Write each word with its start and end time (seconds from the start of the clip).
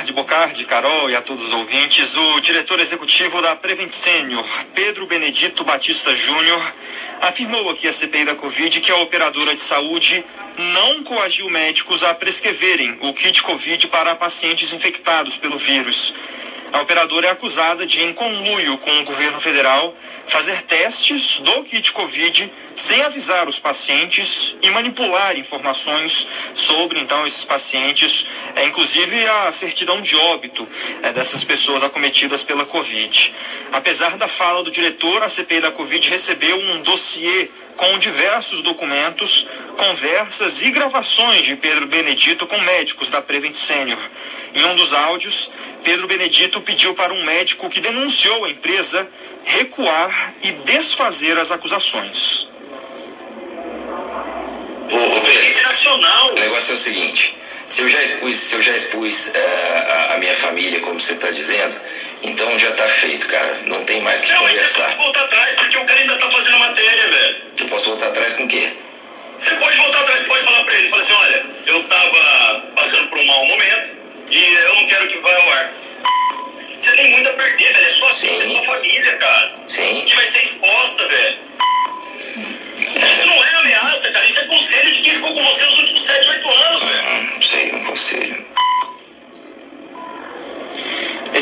tarde, 0.00 0.12
Bocardi, 0.14 0.64
Carol 0.64 1.10
e 1.10 1.16
a 1.16 1.20
todos 1.20 1.48
os 1.48 1.52
ouvintes. 1.52 2.16
O 2.16 2.40
diretor 2.40 2.80
executivo 2.80 3.42
da 3.42 3.54
Prevent 3.54 3.90
Senior, 3.90 4.44
Pedro 4.74 5.04
Benedito 5.06 5.62
Batista 5.62 6.16
Júnior, 6.16 6.72
afirmou 7.20 7.68
aqui 7.68 7.86
à 7.86 7.92
CPI 7.92 8.24
da 8.24 8.34
Covid 8.34 8.80
que 8.80 8.90
a 8.90 8.96
operadora 8.96 9.54
de 9.54 9.62
saúde 9.62 10.24
não 10.56 11.02
coagiu 11.02 11.50
médicos 11.50 12.02
a 12.02 12.14
prescreverem 12.14 12.96
o 13.02 13.12
kit 13.12 13.42
Covid 13.42 13.88
para 13.88 14.14
pacientes 14.14 14.72
infectados 14.72 15.36
pelo 15.36 15.58
vírus. 15.58 16.14
A 16.72 16.80
operadora 16.82 17.26
é 17.26 17.30
acusada 17.30 17.84
de, 17.84 18.02
em 18.02 18.12
conluio 18.12 18.78
com 18.78 19.00
o 19.00 19.04
governo 19.04 19.40
federal, 19.40 19.94
fazer 20.26 20.62
testes 20.62 21.38
do 21.40 21.64
kit 21.64 21.92
Covid 21.92 22.50
sem 22.74 23.02
avisar 23.02 23.48
os 23.48 23.58
pacientes 23.58 24.54
e 24.62 24.70
manipular 24.70 25.36
informações 25.36 26.28
sobre 26.54 27.00
então 27.00 27.26
esses 27.26 27.44
pacientes, 27.44 28.26
é, 28.54 28.64
inclusive 28.64 29.26
a 29.26 29.52
certidão 29.52 30.00
de 30.00 30.14
óbito 30.14 30.66
é, 31.02 31.12
dessas 31.12 31.42
pessoas 31.42 31.82
acometidas 31.82 32.44
pela 32.44 32.64
Covid. 32.64 33.34
Apesar 33.72 34.16
da 34.16 34.28
fala 34.28 34.62
do 34.62 34.70
diretor, 34.70 35.22
a 35.22 35.28
CPI 35.28 35.60
da 35.60 35.72
Covid 35.72 36.08
recebeu 36.08 36.56
um 36.56 36.82
dossiê 36.82 37.50
com 37.76 37.98
diversos 37.98 38.60
documentos, 38.60 39.46
conversas 39.76 40.62
e 40.62 40.70
gravações 40.70 41.44
de 41.44 41.56
Pedro 41.56 41.86
Benedito 41.86 42.46
com 42.46 42.58
médicos 42.60 43.08
da 43.08 43.22
Prevent 43.22 43.56
Senior. 43.56 43.98
Em 44.54 44.64
um 44.64 44.74
dos 44.74 44.92
áudios, 44.92 45.50
Pedro 45.84 46.06
Benedito 46.08 46.60
pediu 46.60 46.94
para 46.94 47.12
um 47.12 47.22
médico 47.22 47.70
que 47.70 47.80
denunciou 47.80 48.44
a 48.44 48.50
empresa 48.50 49.08
recuar 49.44 50.34
e 50.42 50.52
desfazer 50.52 51.38
as 51.38 51.50
acusações. 51.50 52.48
O, 54.90 54.96
o, 54.96 55.20
Pedro, 55.20 55.62
nacional. 55.62 56.30
O 56.32 56.40
negócio 56.40 56.72
é 56.72 56.74
o 56.74 56.78
seguinte: 56.78 57.36
se 57.68 57.82
eu 57.82 57.88
já 57.88 58.02
expus, 58.02 58.36
se 58.36 58.54
eu 58.56 58.62
já 58.62 58.72
expus 58.72 59.28
uh, 59.28 59.32
a, 59.92 60.14
a, 60.14 60.18
minha 60.18 60.34
família, 60.34 60.80
como 60.80 61.00
você 61.00 61.12
está 61.12 61.30
dizendo, 61.30 61.76
então 62.22 62.58
já 62.58 62.70
está 62.70 62.88
feito, 62.88 63.28
cara. 63.28 63.56
Não 63.66 63.84
tem 63.84 64.00
mais 64.02 64.22
que 64.22 64.32
não, 64.32 64.40
conversar. 64.40 64.58
Não, 64.58 64.64
mas 64.66 64.90
você 64.90 64.96
pode 64.96 65.04
voltar 65.04 65.24
atrás 65.24 65.54
porque 65.54 65.76
o 65.76 65.84
cara 65.86 66.00
ainda 66.00 66.14
está 66.14 66.30
fazendo 66.30 66.54
a 66.56 66.58
matéria, 66.58 67.08
velho. 67.08 67.36
Eu 67.60 67.66
posso 67.66 67.86
voltar 67.86 68.08
atrás 68.08 68.34
com 68.34 68.44
o 68.44 68.48
quê? 68.48 68.72
Você 69.38 69.54
pode 69.54 69.76
voltar 69.76 70.00
atrás, 70.00 70.20
você 70.20 70.28
pode 70.28 70.44
falar 70.44 70.64
para 70.64 70.74
ele, 70.74 70.88
falar 70.88 71.02
assim, 71.02 71.12
olha, 71.14 71.46
eu 71.66 71.80
estava 71.80 72.60
passando 72.74 73.08
por 73.08 73.18
um 73.18 73.24
mau 73.24 73.46
momento 73.46 74.09
e 74.30 74.54
eu 74.54 74.74
não 74.74 74.86
quero 74.86 75.08
que 75.08 75.18
vá 75.18 75.34
ao 75.34 75.50
ar. 75.50 75.72
Você 76.78 76.92
tem 76.92 77.10
muito 77.10 77.28
a 77.28 77.32
perder, 77.34 77.74
velho. 77.74 77.86
É 77.86 77.90
sua 77.90 78.12
vida, 78.12 78.44
é 78.44 78.48
sua 78.48 78.62
família, 78.62 79.16
cara. 79.16 79.52
Sim. 79.68 80.04
Que 80.06 80.14
vai 80.14 80.26
ser 80.26 80.42
exposta, 80.42 81.06
velho. 81.06 81.38
Isso 83.12 83.26
não 83.26 83.44
é 83.44 83.54
ameaça, 83.56 84.10
cara. 84.10 84.26
Isso 84.26 84.40
é 84.40 84.44
conselho 84.44 84.90
de 84.92 85.02
quem 85.02 85.14
ficou 85.14 85.34
com 85.34 85.44
você 85.44 85.64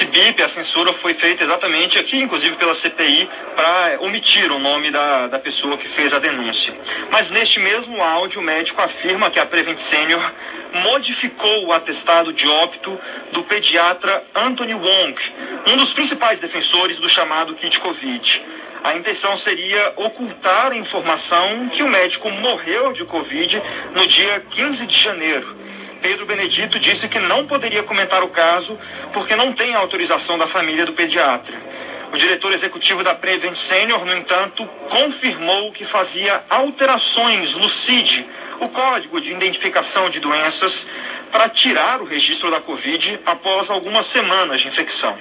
Esse 0.00 0.08
BIP, 0.08 0.42
a 0.42 0.48
censura 0.48 0.94
foi 0.94 1.12
feita 1.12 1.44
exatamente 1.44 1.98
aqui, 1.98 2.16
inclusive 2.16 2.56
pela 2.56 2.74
CPI, 2.74 3.28
para 3.54 3.98
omitir 4.00 4.50
o 4.50 4.58
nome 4.58 4.90
da, 4.90 5.26
da 5.26 5.38
pessoa 5.38 5.76
que 5.76 5.86
fez 5.86 6.14
a 6.14 6.18
denúncia. 6.18 6.72
Mas 7.10 7.28
neste 7.28 7.60
mesmo 7.60 8.02
áudio, 8.02 8.40
o 8.40 8.42
médico 8.42 8.80
afirma 8.80 9.28
que 9.28 9.38
a 9.38 9.44
Prevent 9.44 9.78
Senior 9.78 10.32
modificou 10.84 11.66
o 11.66 11.72
atestado 11.74 12.32
de 12.32 12.48
óbito 12.48 12.98
do 13.32 13.42
pediatra 13.42 14.24
Anthony 14.34 14.72
Wong, 14.72 15.14
um 15.66 15.76
dos 15.76 15.92
principais 15.92 16.40
defensores 16.40 16.98
do 16.98 17.06
chamado 17.06 17.54
kit 17.54 17.78
Covid. 17.78 18.42
A 18.82 18.96
intenção 18.96 19.36
seria 19.36 19.92
ocultar 19.96 20.72
a 20.72 20.76
informação 20.76 21.68
que 21.68 21.82
o 21.82 21.88
médico 21.90 22.30
morreu 22.30 22.94
de 22.94 23.04
Covid 23.04 23.62
no 23.94 24.06
dia 24.06 24.42
15 24.48 24.86
de 24.86 24.98
janeiro. 24.98 25.59
Pedro 26.00 26.26
Benedito 26.26 26.78
disse 26.78 27.08
que 27.08 27.18
não 27.18 27.46
poderia 27.46 27.82
comentar 27.82 28.22
o 28.22 28.28
caso 28.28 28.78
porque 29.12 29.36
não 29.36 29.52
tem 29.52 29.74
autorização 29.74 30.38
da 30.38 30.46
família 30.46 30.86
do 30.86 30.92
pediatra. 30.92 31.56
O 32.12 32.16
diretor 32.16 32.52
executivo 32.52 33.04
da 33.04 33.14
Prevent 33.14 33.54
Senior, 33.54 34.04
no 34.04 34.14
entanto, 34.16 34.66
confirmou 34.88 35.70
que 35.70 35.84
fazia 35.84 36.42
alterações 36.50 37.56
no 37.56 37.68
CID, 37.68 38.26
o 38.58 38.68
Código 38.68 39.20
de 39.20 39.30
Identificação 39.30 40.10
de 40.10 40.18
Doenças, 40.18 40.88
para 41.30 41.48
tirar 41.48 42.00
o 42.00 42.04
registro 42.04 42.50
da 42.50 42.60
Covid 42.60 43.20
após 43.24 43.70
algumas 43.70 44.06
semanas 44.06 44.60
de 44.60 44.68
infecção. 44.68 45.16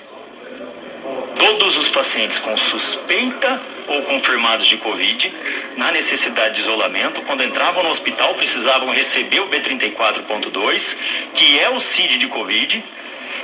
Todos 1.38 1.78
os 1.78 1.90
pacientes 1.90 2.40
com 2.40 2.58
suspeita 2.58 3.62
ou 3.90 4.04
confirmados 4.04 4.66
de 4.66 4.78
Covid, 4.78 5.34
na 5.76 5.92
necessidade 5.92 6.56
de 6.56 6.62
isolamento, 6.62 7.22
quando 7.24 7.44
entravam 7.44 7.84
no 7.84 7.90
hospital, 7.90 8.36
precisavam 8.36 8.90
receber 8.92 9.40
o 9.40 9.48
B34.2, 9.48 10.96
que 11.34 11.60
é 11.60 11.70
o 11.70 11.80
CID 11.80 12.18
de 12.18 12.28
Covid, 12.28 12.84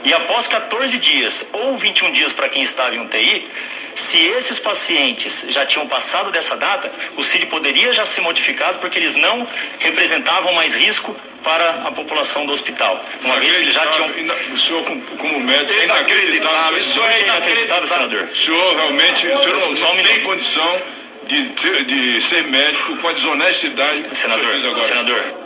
e 0.03 0.13
após 0.13 0.45
14 0.47 0.97
dias 0.99 1.45
ou 1.51 1.77
21 1.77 2.11
dias 2.11 2.31
para 2.31 2.47
quem 2.47 2.61
estava 2.61 2.95
em 2.95 2.99
UTI, 2.99 3.47
se 3.95 4.17
esses 4.17 4.59
pacientes 4.59 5.47
já 5.49 5.65
tinham 5.65 5.87
passado 5.87 6.31
dessa 6.31 6.55
data, 6.55 6.91
o 7.17 7.23
CID 7.23 7.47
poderia 7.47 7.91
já 7.91 8.05
ser 8.05 8.21
modificado 8.21 8.77
porque 8.79 8.99
eles 8.99 9.15
não 9.15 9.47
representavam 9.79 10.53
mais 10.53 10.75
risco 10.75 11.15
para 11.45 11.69
a 11.87 11.91
população 11.91 12.45
do 12.47 12.51
hospital. 12.51 12.99
Uma 13.23 13.39
vez 13.39 13.55
que 13.55 13.61
eles 13.61 13.73
já 13.73 13.85
tinham. 13.87 14.09
O 14.51 14.57
senhor, 14.57 14.83
como 14.83 15.39
médico, 15.39 15.79
é 15.79 15.85
inacreditável. 15.85 16.79
Isso 16.79 16.99
é 16.99 17.21
inacreditável, 17.21 17.87
senador. 17.87 18.23
O 18.23 18.35
senhor 18.35 18.75
realmente 18.75 19.27
o 19.27 19.37
senhor 19.37 19.59
não, 19.59 19.71
não 19.71 20.03
tem 20.03 20.21
condição 20.23 20.81
de, 21.27 21.47
de 21.83 22.21
ser 22.21 22.43
médico 22.45 22.97
com 22.97 23.07
a 23.07 23.13
desonestidade. 23.13 24.03
Senador, 24.13 24.59
senador. 24.83 25.45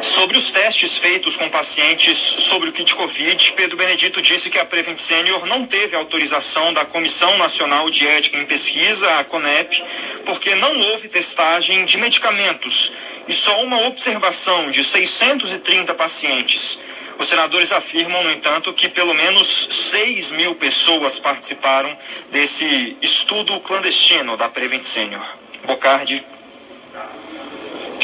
Sobre 0.00 0.36
os 0.36 0.52
testes 0.52 0.98
feitos 0.98 1.34
com 1.34 1.48
pacientes 1.48 2.18
sobre 2.18 2.68
o 2.68 2.72
kit 2.72 2.94
Covid, 2.94 3.52
Pedro 3.56 3.76
Benedito 3.76 4.20
disse 4.20 4.50
que 4.50 4.58
a 4.58 4.64
Prevent 4.64 4.98
Senior 4.98 5.46
não 5.46 5.64
teve 5.64 5.96
autorização 5.96 6.74
da 6.74 6.84
Comissão 6.84 7.38
Nacional 7.38 7.88
de 7.88 8.06
Ética 8.06 8.36
em 8.36 8.44
Pesquisa, 8.44 9.10
a 9.18 9.24
CONEP, 9.24 9.82
porque 10.24 10.54
não 10.54 10.80
houve 10.90 11.08
testagem 11.08 11.84
de 11.84 11.98
medicamentos 11.98 12.92
e 13.28 13.32
só 13.32 13.62
uma 13.62 13.86
observação 13.86 14.70
de 14.70 14.82
630 14.82 15.94
pacientes. 15.94 16.78
Os 17.18 17.28
senadores 17.28 17.70
afirmam, 17.70 18.22
no 18.24 18.32
entanto, 18.32 18.72
que 18.72 18.88
pelo 18.88 19.14
menos 19.14 19.68
6 19.70 20.32
mil 20.32 20.54
pessoas 20.56 21.18
participaram 21.18 21.96
desse 22.30 22.96
estudo 23.00 23.58
clandestino 23.60 24.36
da 24.36 24.48
Prevent 24.48 24.84
Senior. 24.84 25.24
Bocardi 25.64 26.24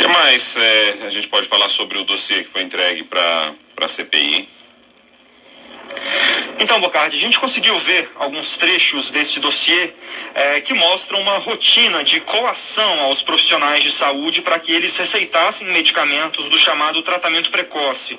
que 0.01 0.09
mais 0.09 0.57
é, 0.57 0.95
a 1.07 1.11
gente 1.11 1.29
pode 1.29 1.47
falar 1.47 1.69
sobre 1.69 1.99
o 1.99 2.05
dossiê 2.05 2.43
que 2.43 2.49
foi 2.49 2.63
entregue 2.63 3.05
para 3.05 3.53
a 3.83 3.87
CPI? 3.87 4.49
Então, 6.63 6.79
Bocardi, 6.79 7.17
a 7.17 7.19
gente 7.19 7.41
conseguiu 7.41 7.75
ver 7.79 8.11
alguns 8.17 8.59
trechos 8.59 9.11
desse 9.11 9.41
dossiê 9.41 9.95
é, 10.35 10.61
que 10.61 10.75
mostram 10.75 11.19
uma 11.19 11.39
rotina 11.39 12.05
de 12.05 12.21
coação 12.21 13.01
aos 13.01 13.23
profissionais 13.23 13.83
de 13.83 13.91
saúde 13.91 14.43
para 14.43 14.59
que 14.59 14.71
eles 14.71 14.95
receitassem 14.95 15.67
medicamentos 15.69 16.51
do 16.51 16.59
chamado 16.59 17.01
tratamento 17.01 17.51
precoce. 17.51 18.19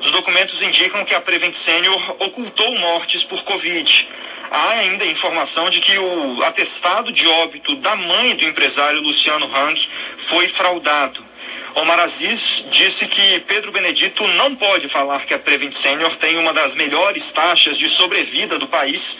Os 0.00 0.10
documentos 0.10 0.62
indicam 0.62 1.04
que 1.04 1.14
a 1.14 1.20
Prevent 1.20 1.54
Senior 1.54 2.16
ocultou 2.18 2.78
mortes 2.78 3.22
por 3.24 3.42
Covid. 3.42 4.08
Há 4.50 4.70
ainda 4.70 5.04
informação 5.04 5.68
de 5.68 5.80
que 5.80 5.98
o 5.98 6.42
atestado 6.44 7.12
de 7.12 7.28
óbito 7.28 7.76
da 7.76 7.94
mãe 7.94 8.34
do 8.36 8.46
empresário 8.46 9.02
Luciano 9.02 9.44
Hang 9.54 9.88
foi 10.16 10.48
fraudado. 10.48 11.31
Omar 11.74 12.00
Aziz 12.00 12.66
disse 12.70 13.06
que 13.06 13.40
Pedro 13.40 13.72
Benedito 13.72 14.26
não 14.36 14.54
pode 14.54 14.88
falar 14.88 15.24
que 15.24 15.32
a 15.32 15.38
Prevent 15.38 15.72
Senior 15.74 16.14
tem 16.16 16.36
uma 16.36 16.52
das 16.52 16.74
melhores 16.74 17.32
taxas 17.32 17.78
de 17.78 17.88
sobrevida 17.88 18.58
do 18.58 18.68
país, 18.68 19.16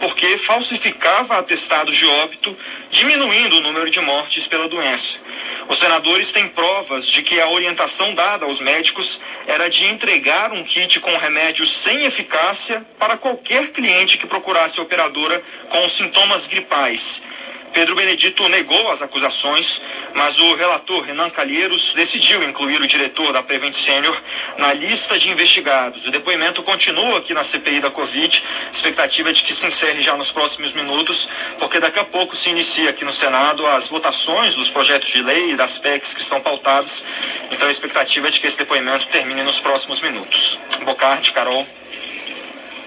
porque 0.00 0.36
falsificava 0.36 1.38
atestados 1.38 1.96
de 1.96 2.04
óbito, 2.06 2.54
diminuindo 2.90 3.56
o 3.56 3.60
número 3.62 3.88
de 3.88 4.00
mortes 4.00 4.46
pela 4.46 4.68
doença. 4.68 5.18
Os 5.66 5.78
senadores 5.78 6.30
têm 6.30 6.46
provas 6.46 7.06
de 7.06 7.22
que 7.22 7.40
a 7.40 7.48
orientação 7.48 8.12
dada 8.12 8.44
aos 8.44 8.60
médicos 8.60 9.18
era 9.46 9.70
de 9.70 9.86
entregar 9.86 10.52
um 10.52 10.62
kit 10.62 11.00
com 11.00 11.16
remédios 11.16 11.70
sem 11.70 12.04
eficácia 12.04 12.84
para 12.98 13.16
qualquer 13.16 13.72
cliente 13.72 14.18
que 14.18 14.26
procurasse 14.26 14.78
a 14.78 14.82
operadora 14.82 15.42
com 15.70 15.88
sintomas 15.88 16.46
gripais. 16.46 17.22
Pedro 17.74 17.96
Benedito 17.96 18.48
negou 18.48 18.88
as 18.88 19.02
acusações, 19.02 19.82
mas 20.14 20.38
o 20.38 20.54
relator 20.54 21.02
Renan 21.02 21.28
Calheiros 21.28 21.92
decidiu 21.92 22.40
incluir 22.44 22.80
o 22.80 22.86
diretor 22.86 23.32
da 23.32 23.42
Prevent 23.42 23.74
Senior 23.74 24.16
na 24.56 24.72
lista 24.72 25.18
de 25.18 25.28
investigados. 25.28 26.06
O 26.06 26.10
depoimento 26.12 26.62
continua 26.62 27.18
aqui 27.18 27.34
na 27.34 27.42
CPI 27.42 27.80
da 27.80 27.90
Covid, 27.90 28.44
expectativa 28.72 29.32
de 29.32 29.42
que 29.42 29.52
se 29.52 29.66
encerre 29.66 30.02
já 30.02 30.16
nos 30.16 30.30
próximos 30.30 30.72
minutos, 30.72 31.28
porque 31.58 31.80
daqui 31.80 31.98
a 31.98 32.04
pouco 32.04 32.36
se 32.36 32.48
inicia 32.48 32.90
aqui 32.90 33.04
no 33.04 33.12
Senado 33.12 33.66
as 33.66 33.88
votações 33.88 34.54
dos 34.54 34.70
projetos 34.70 35.08
de 35.08 35.20
lei 35.20 35.50
e 35.50 35.56
das 35.56 35.76
PECs 35.76 36.14
que 36.14 36.20
estão 36.20 36.40
pautados. 36.40 37.04
Então 37.50 37.66
a 37.66 37.70
expectativa 37.72 38.28
é 38.28 38.30
de 38.30 38.38
que 38.38 38.46
esse 38.46 38.58
depoimento 38.58 39.08
termine 39.08 39.42
nos 39.42 39.58
próximos 39.58 40.00
minutos. 40.00 40.60
Bocardi, 40.84 41.32
Carol. 41.32 41.66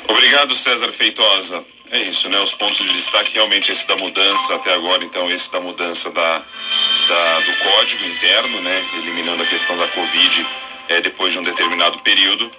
Obrigado, 0.08 0.56
César 0.56 0.94
Feitosa. 0.94 1.77
É 1.92 2.00
isso, 2.02 2.30
né? 2.30 2.40
Os 2.40 2.54
pontos 2.54 2.86
de 2.86 2.94
destaque 2.94 3.34
realmente 3.34 3.72
esse 3.72 3.88
da 3.88 3.96
mudança 3.96 4.56
até 4.56 4.74
agora, 4.74 5.04
então 5.04 5.30
esse 5.32 5.52
da 5.52 5.60
mudança 5.60 6.10
da, 6.12 6.38
da 6.38 7.40
do 7.40 7.58
código 7.58 8.06
interno, 8.06 8.62
né? 8.62 8.84
Eliminando 8.98 9.44
a 9.44 9.46
questão 9.46 9.78
da 9.78 9.88
Covid 9.88 10.48
é, 10.90 11.02
depois 11.02 11.34
de 11.34 11.40
um 11.40 11.44
determinado 11.44 12.00
período. 12.00 12.52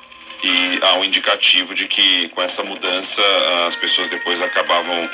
e 0.42 0.78
há 0.82 0.94
um 0.94 1.04
indicativo 1.04 1.75
de 1.75 1.86
que 1.88 2.28
com 2.28 2.40
essa 2.40 2.62
mudança 2.62 3.20
as 3.66 3.75
pessoas 3.76 4.08
depois 4.08 4.40
acabavam 4.40 5.10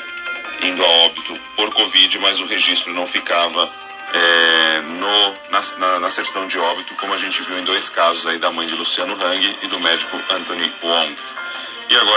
indo 0.61 0.85
a 0.85 0.87
óbito 1.05 1.37
por 1.55 1.73
Covid, 1.73 2.19
mas 2.19 2.39
o 2.39 2.45
registro 2.45 2.93
não 2.93 3.05
ficava 3.05 3.69
é, 4.13 4.81
no, 4.81 5.33
na, 5.49 5.61
na, 5.77 5.99
na, 5.99 6.11
certidão 6.11 6.47
de 6.47 6.57
óbito, 6.57 6.93
como 6.95 7.13
a 7.13 7.17
gente 7.17 7.41
viu 7.41 7.57
em 7.57 7.63
dois 7.63 7.89
casos 7.89 8.27
aí 8.27 8.37
da 8.37 8.51
mãe 8.51 8.65
de 8.67 8.75
Luciano 8.75 9.13
Hang 9.13 9.57
e 9.63 9.67
do 9.67 9.79
médico 9.79 10.15
Anthony 10.29 10.71
Wong. 10.83 11.15
E 11.89 11.95
agora 11.97 12.13